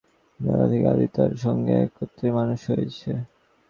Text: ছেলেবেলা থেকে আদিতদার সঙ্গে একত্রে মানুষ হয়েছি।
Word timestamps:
ছেলেবেলা 0.39 0.65
থেকে 0.71 0.85
আদিতদার 0.93 1.31
সঙ্গে 1.45 1.73
একত্রে 1.85 2.27
মানুষ 2.37 2.59
হয়েছি। 2.69 3.09